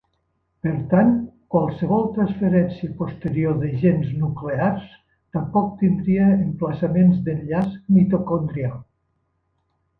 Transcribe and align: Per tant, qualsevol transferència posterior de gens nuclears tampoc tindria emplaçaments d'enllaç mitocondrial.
Per 0.67 0.71
tant, 0.93 1.11
qualsevol 1.55 2.07
transferència 2.15 2.95
posterior 3.03 3.59
de 3.65 3.69
gens 3.85 4.09
nuclears 4.23 4.89
tampoc 5.37 5.71
tindria 5.85 6.33
emplaçaments 6.41 7.23
d'enllaç 7.29 7.73
mitocondrial. 8.01 8.85